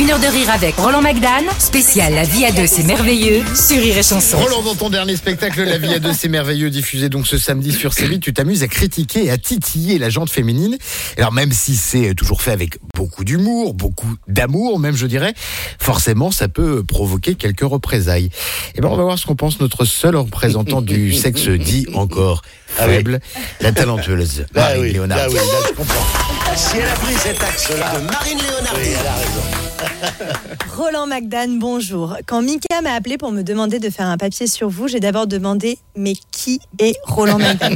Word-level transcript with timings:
Une 0.00 0.10
heure 0.10 0.18
de 0.18 0.26
rire 0.26 0.48
avec 0.50 0.76
Roland 0.76 1.02
Magdan, 1.02 1.44
spécial 1.58 2.14
La 2.14 2.24
vie 2.24 2.46
à 2.46 2.52
deux, 2.52 2.66
c'est 2.66 2.84
merveilleux, 2.84 3.42
sur 3.54 3.76
Rire 3.76 3.98
et 3.98 4.02
Chanson. 4.02 4.38
Roland, 4.38 4.62
dans 4.62 4.74
ton 4.74 4.88
dernier 4.88 5.14
spectacle, 5.14 5.62
La 5.62 5.76
vie 5.76 5.92
à 5.92 5.98
deux, 5.98 6.14
c'est 6.14 6.28
merveilleux, 6.30 6.70
diffusé 6.70 7.10
donc 7.10 7.26
ce 7.26 7.36
samedi 7.36 7.70
sur 7.70 7.92
série, 7.92 8.18
tu 8.18 8.32
t'amuses 8.32 8.62
à 8.62 8.68
critiquer 8.68 9.26
et 9.26 9.30
à 9.30 9.36
titiller 9.36 9.98
la 9.98 10.08
jante 10.08 10.30
féminine. 10.30 10.78
Alors 11.18 11.32
même 11.34 11.52
si 11.52 11.76
c'est 11.76 12.14
toujours 12.14 12.40
fait 12.40 12.50
avec 12.52 12.78
beaucoup 12.94 13.24
d'humour, 13.24 13.74
beaucoup 13.74 14.16
d'amour, 14.26 14.78
même 14.78 14.96
je 14.96 15.06
dirais, 15.06 15.34
forcément 15.78 16.30
ça 16.30 16.48
peut 16.48 16.82
provoquer 16.82 17.34
quelques 17.34 17.60
représailles. 17.60 18.30
Et 18.76 18.80
ben 18.80 18.88
on 18.88 18.96
va 18.96 19.02
voir 19.02 19.18
ce 19.18 19.26
qu'on 19.26 19.36
pense 19.36 19.60
notre 19.60 19.84
seul 19.84 20.16
représentant 20.16 20.80
du 20.80 21.12
sexe 21.12 21.46
dit 21.48 21.86
encore 21.92 22.40
faible, 22.68 23.20
la 23.60 23.72
talentueuse 23.72 24.46
Ah 24.54 24.60
Marie 24.60 24.80
oui, 24.80 24.92
Léonard. 24.92 25.18
ah 25.20 25.26
oui, 25.28 25.34
là, 25.34 25.42
je 25.68 25.74
comprends. 25.74 26.56
Si 26.56 26.76
elle 26.78 26.88
a 26.88 26.94
pris 26.94 27.14
cet 27.14 27.42
axe-là, 27.42 27.92
Marine 28.10 28.38
Léonard. 28.38 28.74
oui, 28.78 28.88
elle 28.98 29.06
a 29.06 29.14
raison. 29.14 29.69
Roland 30.76 31.06
McDan, 31.06 31.58
bonjour. 31.58 32.16
Quand 32.26 32.42
Mika 32.42 32.80
m'a 32.82 32.94
appelé 32.94 33.18
pour 33.18 33.32
me 33.32 33.42
demander 33.42 33.78
de 33.78 33.90
faire 33.90 34.06
un 34.06 34.16
papier 34.16 34.46
sur 34.46 34.68
vous, 34.68 34.88
j'ai 34.88 35.00
d'abord 35.00 35.26
demandé 35.26 35.78
mais 35.96 36.14
qui 36.30 36.60
est 36.78 36.96
Roland 37.04 37.38
McDan 37.38 37.74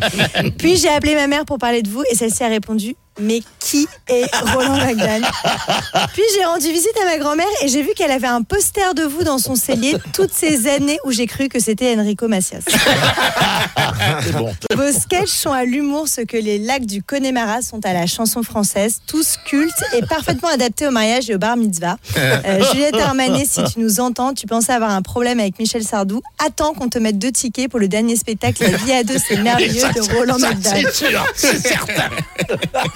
Puis 0.58 0.76
j'ai 0.76 0.88
appelé 0.88 1.14
ma 1.14 1.26
mère 1.26 1.44
pour 1.44 1.58
parler 1.58 1.82
de 1.82 1.88
vous 1.88 2.02
et 2.10 2.14
celle-ci 2.14 2.42
a 2.44 2.48
répondu 2.48 2.96
mais 3.20 3.42
qui 3.60 3.86
est 4.08 4.26
Roland 4.54 4.76
McDan 4.76 5.20
Puis 6.12 6.22
j'ai 6.34 6.44
rendu 6.44 6.70
visite 6.72 6.94
à 7.02 7.04
ma 7.06 7.18
grand-mère 7.18 7.46
et 7.62 7.68
j'ai 7.68 7.82
vu 7.82 7.90
qu'elle 7.96 8.10
avait 8.10 8.26
un 8.26 8.42
poster 8.42 8.94
de 8.94 9.02
vous 9.02 9.22
dans 9.22 9.38
son 9.38 9.54
cellier 9.54 9.96
toutes 10.12 10.32
ces 10.32 10.68
années 10.68 10.98
où 11.04 11.12
j'ai 11.12 11.26
cru 11.26 11.48
que 11.48 11.60
c'était 11.60 11.96
Enrico 11.96 12.28
Macias. 12.28 12.64
Bon. 14.32 14.54
Vos 14.74 14.92
sketchs 14.92 15.30
sont 15.30 15.52
à 15.52 15.64
l'humour 15.64 16.08
ce 16.08 16.20
que 16.20 16.36
les 16.36 16.58
lacs 16.58 16.86
du 16.86 17.02
Connemara 17.02 17.62
sont 17.62 17.84
à 17.84 17.92
la 17.92 18.06
chanson 18.06 18.42
française, 18.42 19.00
tous 19.06 19.36
cultes 19.46 19.84
et 19.94 20.02
parfaitement 20.02 20.48
adaptés 20.48 20.86
au 20.86 20.90
mariage 20.90 21.30
et 21.30 21.34
au 21.34 21.38
bar 21.38 21.56
mitzvah. 21.56 21.96
Euh, 22.16 22.62
Juliette 22.72 22.96
Armanet, 22.96 23.44
si 23.46 23.62
tu 23.64 23.80
nous 23.80 24.00
entends, 24.00 24.34
tu 24.34 24.46
pensais 24.46 24.72
avoir 24.72 24.90
un 24.90 25.02
problème 25.02 25.40
avec 25.40 25.58
Michel 25.58 25.84
Sardou. 25.84 26.20
Attends 26.44 26.74
qu'on 26.74 26.88
te 26.88 26.98
mette 26.98 27.18
deux 27.18 27.32
tickets 27.32 27.70
pour 27.70 27.78
le 27.78 27.88
dernier 27.88 28.16
spectacle 28.16 28.62
La 28.62 28.76
vie 28.76 28.92
à 28.92 29.04
deux, 29.04 29.18
c'est 29.18 29.36
merveilleux 29.36 29.82
de 29.94 30.14
Roland 30.16 30.38
McDan. 30.38 30.70
C'est 30.74 30.92
sûr, 30.92 31.24
c'est 31.34 31.58
certain. 31.58 32.10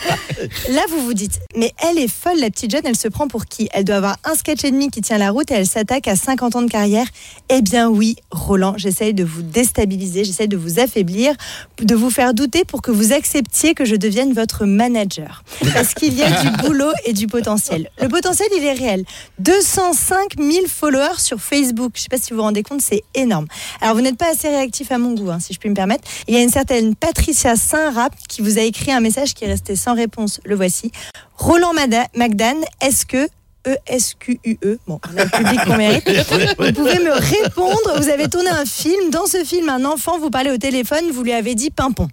Là, 0.71 0.83
vous 0.91 1.05
vous 1.05 1.15
dites, 1.15 1.41
mais 1.57 1.73
elle 1.79 1.99
est 1.99 2.09
folle, 2.09 2.39
la 2.39 2.51
petite 2.51 2.71
jeune, 2.71 2.83
elle 2.85 2.97
se 2.97 3.09
prend 3.09 3.29
pour 3.29 3.47
qui? 3.47 3.69
Elle 3.73 3.85
doit 3.85 3.97
avoir 3.97 4.17
un 4.25 4.35
sketch 4.35 4.65
et 4.65 4.71
demi 4.71 4.91
qui 4.91 5.01
tient 5.01 5.19
la 5.19 5.31
route 5.31 5.51
et 5.51 5.55
elle 5.55 5.67
s'attaque 5.67 6.09
à 6.09 6.17
50 6.17 6.57
ans 6.57 6.63
de 6.63 6.71
carrière. 6.71 7.07
Eh 7.49 7.63
bien 7.63 7.89
oui, 7.89 8.17
Roland, 8.31 8.75
j'essaye 8.77 9.15
de 9.15 9.25
vous 9.25 9.43
déstabiliser, 9.43 10.25
j'essaye 10.25 10.49
de 10.49 10.57
vous 10.57 10.81
affaiblir, 10.81 11.35
de 11.81 11.95
vous 11.95 12.11
faire 12.11 12.35
douter 12.35 12.65
pour 12.65 12.83
que 12.83 12.91
vous 12.91 13.13
acceptiez 13.13 13.75
que 13.75 13.85
je 13.85 13.97
devienne 13.97 14.33
votre 14.33 14.65
manager. 14.65 15.43
Parce 15.73 15.95
qu'il 15.95 16.15
y 16.15 16.23
a 16.23 16.43
du 16.43 16.51
boulot 16.63 16.93
et 17.05 17.13
du 17.13 17.27
potentiel. 17.27 17.91
Le 18.01 18.09
potentiel, 18.09 18.49
il 18.57 18.65
est 18.65 18.73
réel. 18.73 19.05
205 19.39 20.35
000 20.39 20.67
followers 20.69 21.19
sur 21.19 21.41
Facebook. 21.41 21.93
Je 21.95 22.01
ne 22.01 22.03
sais 22.03 22.09
pas 22.11 22.19
si 22.19 22.31
vous 22.31 22.37
vous 22.37 22.43
rendez 22.43 22.63
compte, 22.63 22.81
c'est 22.83 23.03
énorme. 23.15 23.47
Alors, 23.81 23.95
vous 23.95 24.03
n'êtes 24.03 24.19
pas 24.19 24.31
assez 24.31 24.49
réactif 24.49 24.93
à 24.93 24.99
mon 24.99 25.15
goût, 25.15 25.31
hein, 25.31 25.41
si 25.41 25.53
je 25.53 25.59
puis 25.59 25.69
me 25.69 25.75
permettre. 25.75 26.05
Il 26.27 26.35
y 26.35 26.39
a 26.39 26.43
une 26.43 26.51
certaine 26.51 26.95
Patricia 26.95 27.57
Saint-Rap 27.57 28.15
qui 28.29 28.43
vous 28.43 28.59
a 28.59 28.63
écrit 28.63 28.93
un 28.93 29.01
message 29.01 29.35
qui 29.35 29.45
est 29.45 29.49
resté 29.49 29.77
sans 29.77 29.95
réponse. 29.99 30.41
Le 30.45 30.55
voici. 30.55 30.91
Roland 31.37 31.73
Magdan, 32.15 32.57
est-ce 32.81 33.05
que 33.05 33.29
E-S-Q-U-E. 33.67 34.79
Bon, 34.87 35.01
on 35.13 35.17
a 35.19 35.25
le 35.25 35.31
public 35.31 35.61
qu'on 35.65 35.77
mérite. 35.77 36.09
Vous 36.59 36.73
pouvez 36.73 36.99
me 37.01 37.13
répondre. 37.13 38.01
Vous 38.01 38.09
avez 38.09 38.29
tourné 38.29 38.49
un 38.49 38.65
film. 38.65 39.11
Dans 39.11 39.27
ce 39.27 39.45
film, 39.45 39.69
un 39.69 39.85
enfant 39.85 40.19
vous 40.19 40.31
parlez 40.31 40.51
au 40.51 40.57
téléphone. 40.57 41.11
Vous 41.13 41.23
lui 41.23 41.33
avez 41.33 41.55
dit 41.55 41.71
pimpon. 41.71 42.09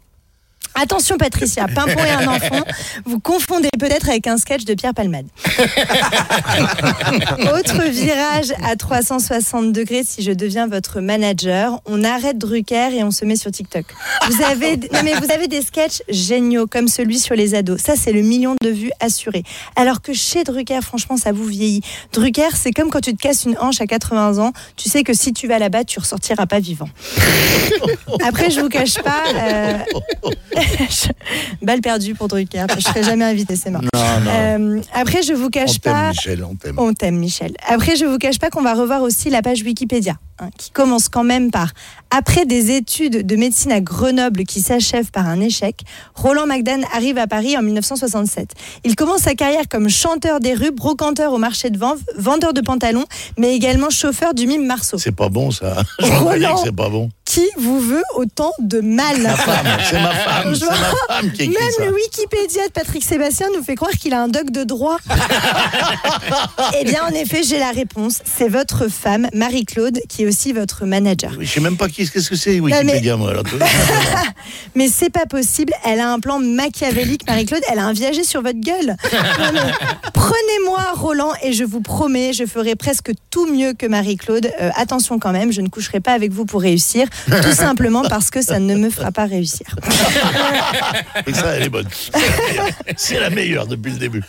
Attention 0.75 1.17
Patricia, 1.17 1.67
Pimpon 1.73 2.03
et 2.03 2.09
un 2.23 2.27
enfant, 2.27 2.61
vous 3.05 3.19
confondez 3.19 3.69
peut-être 3.79 4.09
avec 4.09 4.27
un 4.27 4.37
sketch 4.37 4.65
de 4.65 4.73
Pierre 4.73 4.93
Palmade. 4.93 5.25
Autre 7.57 7.83
virage 7.89 8.53
à 8.63 8.75
360 8.75 9.71
degrés 9.71 10.03
si 10.05 10.21
je 10.21 10.31
deviens 10.31 10.67
votre 10.67 10.99
manager, 10.99 11.79
on 11.85 12.03
arrête 12.03 12.37
Drucker 12.37 12.89
et 12.93 13.03
on 13.03 13.11
se 13.11 13.25
met 13.25 13.35
sur 13.35 13.51
TikTok. 13.51 13.85
Vous 14.29 14.43
avez, 14.43 14.77
non 14.77 14.99
mais 15.03 15.13
vous 15.13 15.31
avez 15.31 15.47
des 15.47 15.61
sketchs 15.61 16.01
géniaux 16.09 16.67
comme 16.67 16.87
celui 16.87 17.19
sur 17.19 17.35
les 17.35 17.55
ados. 17.55 17.81
Ça 17.81 17.93
c'est 17.95 18.11
le 18.11 18.21
million 18.21 18.55
de 18.61 18.69
vues 18.69 18.91
assuré. 18.99 19.43
Alors 19.75 20.01
que 20.01 20.13
chez 20.13 20.43
Drucker, 20.43 20.81
franchement, 20.81 21.17
ça 21.17 21.31
vous 21.31 21.45
vieillit. 21.45 21.81
Drucker, 22.13 22.49
c'est 22.55 22.71
comme 22.71 22.89
quand 22.89 23.01
tu 23.01 23.15
te 23.15 23.21
casses 23.21 23.45
une 23.45 23.57
hanche 23.59 23.81
à 23.81 23.87
80 23.87 24.39
ans. 24.39 24.51
Tu 24.75 24.89
sais 24.89 25.03
que 25.03 25.13
si 25.13 25.33
tu 25.33 25.47
vas 25.47 25.59
là-bas, 25.59 25.83
tu 25.83 25.99
ressortiras 25.99 26.45
pas 26.45 26.59
vivant. 26.59 26.89
Après, 28.25 28.49
je 28.49 28.59
vous 28.59 28.69
cache 28.69 28.95
pas. 28.95 29.23
euh, 29.35 29.73
Balle 31.61 31.81
perdue 31.81 32.15
pour 32.15 32.27
Drucker. 32.27 32.65
Je 32.75 32.81
serai 32.81 33.03
jamais 33.03 33.25
invité, 33.25 33.55
c'est 33.55 33.71
mort. 33.71 33.81
Non, 33.81 33.89
non. 34.23 34.31
Euh, 34.31 34.81
après, 34.93 35.23
je 35.23 35.33
vous 35.33 35.45
on 35.47 35.49
cache 35.49 35.79
t'aime, 35.81 35.93
pas. 35.93 36.09
Michel, 36.09 36.43
on 36.43 36.55
t'aime. 36.55 36.75
On 36.77 36.93
t'aime, 36.93 37.17
Michel. 37.17 37.53
Après, 37.67 37.95
je 37.95 38.05
vous 38.05 38.17
cache 38.17 38.39
pas 38.39 38.49
qu'on 38.49 38.61
va 38.61 38.73
revoir 38.73 39.01
aussi 39.01 39.29
la 39.29 39.41
page 39.41 39.61
Wikipédia, 39.63 40.15
hein, 40.39 40.49
qui 40.57 40.71
commence 40.71 41.09
quand 41.09 41.23
même 41.23 41.51
par 41.51 41.71
après 42.11 42.45
des 42.45 42.71
études 42.71 43.25
de 43.25 43.35
médecine 43.35 43.71
à 43.71 43.81
Grenoble 43.81 44.43
qui 44.45 44.61
s'achèvent 44.61 45.11
par 45.11 45.27
un 45.27 45.41
échec, 45.41 45.81
Roland 46.13 46.45
Magdan 46.45 46.81
arrive 46.93 47.17
à 47.17 47.27
Paris 47.27 47.57
en 47.57 47.61
1967. 47.61 48.51
Il 48.85 48.95
commence 48.95 49.21
sa 49.21 49.33
carrière 49.35 49.63
comme 49.69 49.89
chanteur 49.89 50.39
des 50.39 50.53
rues, 50.53 50.71
brocanteur 50.71 51.33
au 51.33 51.37
marché 51.37 51.69
de 51.69 51.77
Vanves, 51.77 51.99
vendeur 52.17 52.53
de 52.53 52.61
pantalons, 52.61 53.05
mais 53.37 53.55
également 53.55 53.89
chauffeur 53.89 54.33
du 54.33 54.47
mime 54.47 54.65
Marceau. 54.65 54.97
C'est 54.97 55.11
pas 55.15 55.29
bon, 55.29 55.51
ça. 55.51 55.77
Je 55.99 56.05
Roland. 56.11 56.55
que 56.55 56.61
c'est 56.65 56.75
pas 56.75 56.89
bon. 56.89 57.09
Qui 57.35 57.49
vous 57.57 57.81
veut 57.81 58.03
autant 58.15 58.53
de 58.59 58.79
mal 58.79 59.15
c'est 59.17 59.23
ma 59.25 59.35
femme, 59.35 59.67
c'est 59.85 59.99
ma 59.99 60.13
femme 61.09 61.31
qui 61.33 61.43
écrit 61.43 61.57
Même 61.61 61.71
ça. 61.77 61.83
le 61.85 61.93
Wikipédia 61.93 62.65
de 62.67 62.71
Patrick 62.71 63.03
Sébastien 63.03 63.47
nous 63.53 63.61
fait 63.61 63.75
croire 63.75 63.91
qu'il 63.91 64.13
a 64.13 64.21
un 64.21 64.29
doc 64.29 64.51
de 64.51 64.63
droit. 64.63 64.99
eh 66.79 66.85
bien, 66.85 67.03
en 67.03 67.13
effet, 67.13 67.41
j'ai 67.43 67.59
la 67.59 67.71
réponse. 67.71 68.19
C'est 68.23 68.47
votre 68.47 68.87
femme, 68.87 69.27
Marie-Claude, 69.33 69.99
qui 70.07 70.23
est 70.23 70.27
aussi 70.27 70.53
votre 70.53 70.85
manager. 70.85 71.31
Je 71.37 71.45
sais 71.45 71.59
même 71.59 71.75
pas 71.75 71.89
qui, 71.89 72.09
qu'est-ce 72.09 72.29
que 72.29 72.37
c'est 72.37 72.61
mais- 72.61 72.73
Wikipédia, 72.73 73.17
moi. 73.17 73.31
alors. 73.31 73.43
Mais 74.75 74.87
c'est 74.87 75.09
pas 75.09 75.25
possible. 75.25 75.73
Elle 75.85 75.99
a 75.99 76.11
un 76.11 76.19
plan 76.19 76.39
machiavélique, 76.39 77.27
Marie-Claude. 77.27 77.63
Elle 77.71 77.79
a 77.79 77.85
un 77.85 77.93
viager 77.93 78.23
sur 78.23 78.41
votre 78.43 78.59
gueule. 78.61 78.95
Mais 79.11 79.59
Prenez-moi, 80.13 80.79
Roland, 80.95 81.31
et 81.43 81.51
je 81.53 81.63
vous 81.63 81.81
promets, 81.81 82.31
je 82.33 82.45
ferai 82.45 82.75
presque 82.75 83.11
tout 83.29 83.45
mieux 83.51 83.73
que 83.73 83.85
Marie-Claude. 83.85 84.49
Euh, 84.61 84.69
attention 84.75 85.19
quand 85.19 85.31
même, 85.31 85.51
je 85.51 85.61
ne 85.61 85.67
coucherai 85.67 85.99
pas 85.99 86.13
avec 86.13 86.31
vous 86.31 86.45
pour 86.45 86.61
réussir, 86.61 87.07
tout 87.41 87.51
simplement 87.53 88.03
parce 88.03 88.29
que 88.29 88.41
ça 88.41 88.59
ne 88.59 88.75
me 88.75 88.89
fera 88.89 89.11
pas 89.11 89.25
réussir. 89.25 89.67
Et 91.25 91.33
ça, 91.33 91.55
elle 91.55 91.63
est 91.63 91.69
bonne. 91.69 91.87
C'est 92.95 93.19
la 93.19 93.29
meilleure 93.29 93.67
depuis 93.67 93.91
le 93.91 93.97
début. 93.97 94.23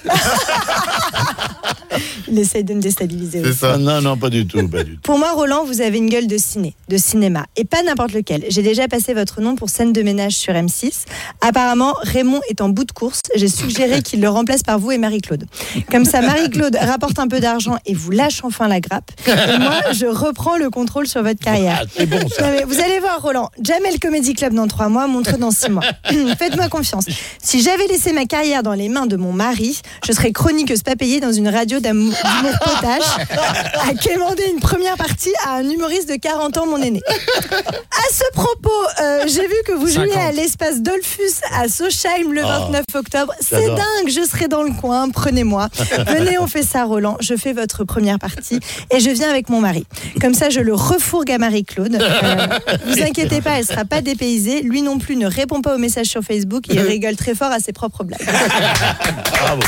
Il 2.28 2.38
essaye 2.38 2.64
de 2.64 2.75
me 2.75 2.81
déstabiliser. 2.81 3.41
aussi. 3.41 3.59
Ah, 3.62 3.76
non, 3.78 4.00
non, 4.00 4.16
pas 4.16 4.31
du 4.31 4.47
tout, 4.47 4.66
pas 4.69 4.82
du 4.84 4.94
tout. 4.94 5.00
Pour 5.03 5.19
moi, 5.19 5.32
Roland, 5.32 5.64
vous 5.64 5.81
avez 5.81 5.98
une 5.98 6.09
gueule 6.09 6.26
de 6.26 6.38
ciné, 6.38 6.75
de 6.88 6.97
cinéma, 6.97 7.47
et 7.56 7.64
pas 7.64 7.82
n'importe 7.82 8.12
lequel. 8.12 8.44
J'ai 8.48 8.62
déjà 8.62 8.88
passé 8.88 9.14
votre 9.14 9.41
nom 9.41 9.54
pour 9.56 9.70
scène 9.70 9.92
de 9.92 10.03
ménage 10.03 10.32
sur 10.34 10.53
M6. 10.54 11.04
Apparemment, 11.41 11.94
Raymond 12.03 12.41
est 12.50 12.60
en 12.60 12.69
bout 12.69 12.84
de 12.84 12.92
course. 12.92 13.22
J'ai 13.34 13.48
suggéré 13.48 14.03
qu'il 14.03 14.20
le 14.20 14.28
remplace 14.28 14.62
par 14.62 14.78
vous 14.78 14.91
et 14.92 14.98
Marie-Claude. 14.98 15.47
Comme 15.91 16.04
ça, 16.04 16.20
Marie-Claude 16.20 16.76
rapporte 16.81 17.19
un 17.19 17.28
peu 17.28 17.41
d'argent 17.41 17.76
et 17.86 17.94
vous 17.94 18.10
lâche 18.10 18.41
enfin 18.42 18.69
la 18.69 18.81
grappe. 18.81 19.10
Et 19.26 19.59
moi, 19.59 19.76
je 19.92 20.06
reprends 20.06 20.56
le 20.56 20.70
contrôle 20.70 21.06
sur 21.06 21.22
votre 21.22 21.41
carrière. 21.41 21.81
Ah, 21.82 21.86
c'est 21.97 22.06
bon, 22.06 22.19
ça. 22.28 22.42
Non, 22.42 22.50
mais 22.53 22.65
vous 22.65 22.81
allez 22.81 22.98
voir, 23.00 23.20
Roland. 23.22 23.50
Jamel 23.62 23.98
Comedy 24.00 24.34
Club 24.34 24.54
dans 24.54 24.66
trois 24.66 24.88
mois, 24.88 25.06
montre 25.06 25.38
dans 25.38 25.50
six 25.50 25.70
mois. 25.70 25.84
Faites-moi 26.38 26.69
confiance. 26.69 27.04
Si 27.42 27.62
j'avais 27.62 27.86
laissé 27.86 28.12
ma 28.12 28.25
carrière 28.26 28.62
dans 28.62 28.75
les 28.75 28.88
mains 28.88 29.06
de 29.06 29.16
mon 29.16 29.32
mari, 29.32 29.81
je 30.06 30.12
serais 30.12 30.32
chroniqueuse 30.32 30.82
pas 30.82 30.97
payée 30.97 31.20
dans 31.20 31.32
une 31.32 31.48
radio 31.48 31.81
d'amour 31.81 32.15
d'humour 32.25 32.59
potache 32.59 33.28
à 33.88 33.94
quémander 33.94 34.44
une 34.53 34.60
première 34.60 34.97
partie 34.97 35.32
à 35.47 35.54
un 35.56 35.69
humoriste 35.69 36.09
de 36.09 36.16
40 36.16 36.56
ans, 36.59 36.66
mon 36.66 36.80
aîné. 36.80 37.01
À 37.09 38.13
ce 38.13 38.24
propos, 38.33 38.71
euh, 39.03 39.24
j'ai 39.27 39.47
vu 39.47 39.54
que 39.66 39.72
vous 39.72 39.89
jouiez 39.89 40.13
50. 40.13 40.28
à 40.28 40.33
l'espace 40.33 40.80
Dolphus 40.80 41.41
à 41.53 41.68
Sochheim 41.68 42.33
le 42.33 42.42
29 42.42 42.84
octobre. 42.95 43.33
C'est 43.41 43.66
dingue, 43.66 44.09
je 44.09 44.24
serai 44.28 44.48
dans 44.48 44.63
le 44.63 44.72
coin, 44.72 45.09
prenez-moi. 45.10 45.68
Venez, 46.07 46.39
on 46.39 46.47
fait 46.47 46.63
ça, 46.63 46.84
Roland. 46.84 47.16
Je 47.21 47.34
fais 47.36 47.53
votre 47.53 47.84
première 47.84 48.18
partie 48.18 48.60
et 48.91 49.01
je 49.01 49.10
viens 49.10 49.30
avec 49.30 49.48
mon 49.48 49.60
mari. 49.60 49.86
Comme 50.21 50.34
ça, 50.34 50.51
je 50.51 50.60
le 50.60 50.74
refourgue 50.74 51.30
à 51.30 51.39
Marie-Claude. 51.39 51.97
Euh, 52.01 52.47
vous 52.86 53.03
inquiétez 53.03 53.41
pas, 53.41 53.59
elle 53.59 53.66
sera 53.66 53.84
pas 53.84 54.01
dépaysée. 54.01 54.63
Lui 54.63 54.83
non 54.83 54.98
plus 54.98 55.16
ne 55.16 55.27
répond 55.27 55.63
pas 55.63 55.74
aux 55.74 55.78
messages 55.78 56.07
sur 56.07 56.22
Facebook 56.22 56.68
et 56.71 56.74
il 56.74 56.80
rigole 56.86 57.16
très 57.16 57.34
fort 57.34 57.53
à 57.53 57.59
ses 57.60 57.72
propres 57.72 58.04
blagues. 58.04 58.27
Bravo. 59.41 59.63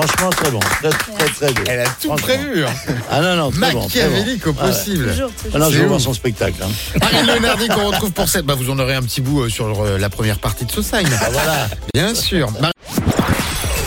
Franchement, 0.00 0.30
très 0.30 0.50
bon. 0.52 0.60
Très, 0.60 0.90
très, 0.90 1.26
très 1.28 1.52
bien. 1.54 1.64
Elle 1.66 1.80
a 1.80 1.84
tout 2.00 2.10
prévu. 2.10 2.64
hein. 2.64 2.70
Ah 3.10 3.20
non, 3.20 3.34
non, 3.36 3.50
très 3.50 3.72
bon. 3.72 3.88
très 3.88 4.02
bon. 4.04 4.10
Machiavélique 4.10 4.46
au 4.46 4.52
possible. 4.52 5.10
Toujours, 5.10 5.30
Ah 5.52 5.58
non, 5.58 5.70
je 5.70 5.78
vais 5.78 5.86
voir 5.86 6.00
son 6.00 6.14
spectacle. 6.14 6.54
hein. 6.62 6.68
Marie 7.00 7.26
Leonardi 7.26 7.66
qu'on 7.68 7.86
retrouve 7.88 8.12
pour 8.12 8.28
cette. 8.28 8.44
Bah, 8.44 8.54
vous 8.54 8.70
en 8.70 8.78
aurez 8.78 8.94
un 8.94 9.02
petit 9.02 9.20
bout 9.20 9.42
euh, 9.42 9.48
sur 9.48 9.82
euh, 9.84 9.98
la 9.98 10.08
première 10.08 10.38
partie 10.38 10.64
de 10.64 10.70
Society. 10.70 11.10
Ah, 11.20 11.30
voilà. 11.32 11.68
Bien 11.94 12.14
sûr. 12.14 12.48
Marie- 12.60 12.72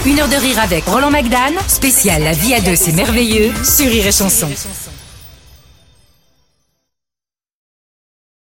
Une 0.05 0.19
heure 0.19 0.27
de 0.27 0.35
rire 0.35 0.59
avec 0.59 0.83
Roland 0.85 1.11
Magdan, 1.11 1.53
spécial 1.67 2.23
La 2.23 2.33
vie 2.33 2.55
à 2.55 2.59
deux, 2.59 2.75
c'est 2.75 2.91
merveilleux, 2.91 3.51
sur 3.63 3.85
Rire 3.89 4.07
et 4.07 4.11
Chanson. 4.11 4.49